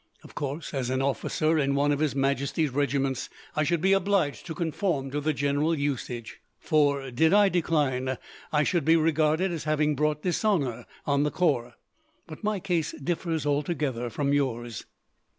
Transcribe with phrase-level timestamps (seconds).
[0.23, 4.47] Of course, as an officer in one of His Majesty's regiments, I should be obliged
[4.47, 8.17] to conform to the general usage; for, did I decline,
[8.51, 11.75] I should be regarded as having brought dishonour on the corps.
[12.25, 14.85] But my case differs altogether from yours.